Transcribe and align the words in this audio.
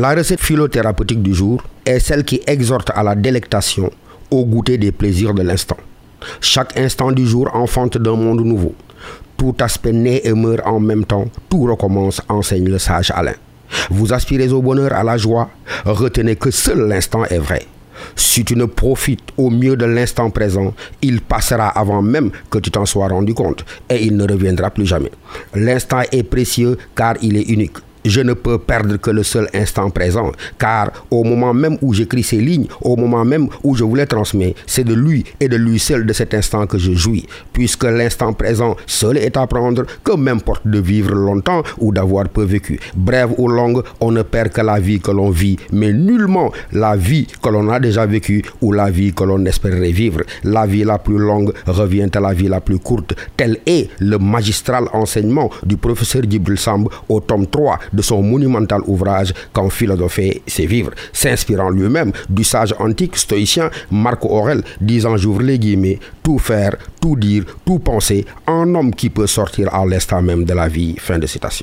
La 0.00 0.14
recette 0.14 0.40
philothérapeutique 0.40 1.22
du 1.22 1.34
jour 1.34 1.62
est 1.84 1.98
celle 1.98 2.24
qui 2.24 2.40
exhorte 2.46 2.90
à 2.94 3.02
la 3.02 3.14
délectation, 3.14 3.90
au 4.30 4.46
goûter 4.46 4.78
des 4.78 4.92
plaisirs 4.92 5.34
de 5.34 5.42
l'instant. 5.42 5.76
Chaque 6.40 6.74
instant 6.78 7.12
du 7.12 7.26
jour 7.26 7.50
enfante 7.52 7.98
d'un 7.98 8.16
monde 8.16 8.40
nouveau. 8.40 8.74
Tout 9.36 9.54
aspect 9.60 9.92
naît 9.92 10.22
et 10.24 10.32
meurt 10.32 10.66
en 10.66 10.80
même 10.80 11.04
temps, 11.04 11.26
tout 11.50 11.64
recommence, 11.64 12.22
enseigne 12.30 12.70
le 12.70 12.78
sage 12.78 13.12
Alain. 13.14 13.34
Vous 13.90 14.10
aspirez 14.14 14.48
au 14.48 14.62
bonheur, 14.62 14.94
à 14.94 15.04
la 15.04 15.18
joie, 15.18 15.50
retenez 15.84 16.36
que 16.36 16.50
seul 16.50 16.88
l'instant 16.88 17.26
est 17.26 17.38
vrai. 17.38 17.66
Si 18.16 18.42
tu 18.42 18.56
ne 18.56 18.64
profites 18.64 19.28
au 19.36 19.50
mieux 19.50 19.76
de 19.76 19.84
l'instant 19.84 20.30
présent, 20.30 20.72
il 21.02 21.20
passera 21.20 21.68
avant 21.68 22.00
même 22.00 22.30
que 22.48 22.58
tu 22.58 22.70
t'en 22.70 22.86
sois 22.86 23.08
rendu 23.08 23.34
compte 23.34 23.66
et 23.90 24.02
il 24.02 24.16
ne 24.16 24.26
reviendra 24.26 24.70
plus 24.70 24.86
jamais. 24.86 25.12
L'instant 25.54 26.00
est 26.10 26.22
précieux 26.22 26.78
car 26.96 27.16
il 27.20 27.36
est 27.36 27.50
unique 27.50 27.76
je 28.04 28.20
ne 28.20 28.32
peux 28.32 28.58
perdre 28.58 28.96
que 28.96 29.10
le 29.10 29.22
seul 29.22 29.48
instant 29.54 29.90
présent, 29.90 30.32
car 30.58 30.90
au 31.10 31.24
moment 31.24 31.54
même 31.54 31.78
où 31.82 31.92
j'écris 31.92 32.22
ces 32.22 32.38
lignes, 32.40 32.66
au 32.80 32.96
moment 32.96 33.24
même 33.24 33.48
où 33.62 33.74
je 33.74 33.84
vous 33.84 33.94
les 33.94 34.06
transmets, 34.06 34.54
c'est 34.66 34.84
de 34.84 34.94
lui 34.94 35.24
et 35.40 35.48
de 35.48 35.56
lui 35.56 35.78
seul 35.78 36.06
de 36.06 36.12
cet 36.12 36.34
instant 36.34 36.66
que 36.66 36.78
je 36.78 36.92
jouis, 36.92 37.26
puisque 37.52 37.84
l'instant 37.84 38.32
présent 38.32 38.76
seul 38.86 39.18
est 39.18 39.36
à 39.36 39.46
prendre, 39.46 39.84
que 40.04 40.16
m'importe 40.16 40.66
de 40.66 40.78
vivre 40.78 41.14
longtemps 41.14 41.62
ou 41.78 41.92
d'avoir 41.92 42.28
peu 42.28 42.44
vécu. 42.44 42.80
Brève 42.94 43.32
ou 43.38 43.48
longue, 43.48 43.82
on 44.00 44.12
ne 44.12 44.22
perd 44.22 44.50
que 44.50 44.60
la 44.60 44.80
vie 44.80 45.00
que 45.00 45.10
l'on 45.10 45.30
vit, 45.30 45.58
mais 45.72 45.92
nullement 45.92 46.52
la 46.72 46.96
vie 46.96 47.26
que 47.42 47.48
l'on 47.48 47.68
a 47.68 47.80
déjà 47.80 48.06
vécue 48.06 48.42
ou 48.60 48.72
la 48.72 48.90
vie 48.90 49.12
que 49.12 49.24
l'on 49.24 49.44
espérerait 49.44 49.92
vivre. 49.92 50.22
La 50.44 50.66
vie 50.66 50.84
la 50.84 50.98
plus 50.98 51.18
longue 51.18 51.52
revient 51.66 52.08
à 52.14 52.20
la 52.20 52.32
vie 52.32 52.48
la 52.48 52.60
plus 52.60 52.78
courte. 52.78 53.14
Tel 53.36 53.58
est 53.66 53.90
le 53.98 54.18
magistral 54.18 54.84
enseignement 54.92 55.50
du 55.64 55.76
professeur 55.76 56.22
Djibril 56.28 56.58
au 57.08 57.20
tome 57.20 57.46
3 57.46 57.78
de 57.92 58.02
son 58.02 58.22
monumental 58.22 58.82
ouvrage 58.86 59.32
Quand 59.52 59.70
philosopher, 59.70 60.42
c'est 60.46 60.66
vivre, 60.66 60.90
s'inspirant 61.12 61.70
lui-même 61.70 62.12
du 62.28 62.44
sage 62.44 62.74
antique 62.78 63.16
stoïcien 63.16 63.70
Marc 63.90 64.24
Aurèle, 64.24 64.62
disant, 64.80 65.16
j'ouvre 65.16 65.42
les 65.42 65.58
guillemets, 65.58 65.98
tout 66.22 66.38
faire, 66.38 66.76
tout 67.00 67.16
dire, 67.16 67.44
tout 67.64 67.78
penser, 67.78 68.24
un 68.46 68.74
homme 68.74 68.94
qui 68.94 69.10
peut 69.10 69.26
sortir 69.26 69.74
à 69.74 69.84
l'instant 69.84 70.22
même 70.22 70.44
de 70.44 70.52
la 70.52 70.68
vie. 70.68 70.94
Fin 70.98 71.18
de 71.18 71.26
citation. 71.26 71.58